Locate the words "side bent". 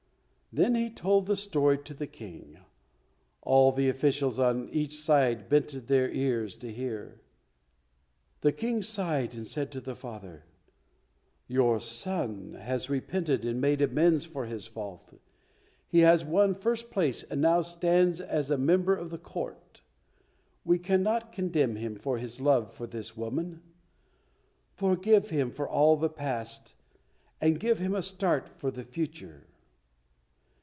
4.99-5.87